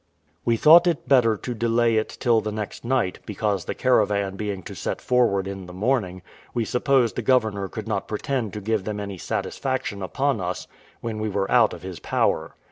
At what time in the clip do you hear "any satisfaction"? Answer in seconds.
8.99-10.01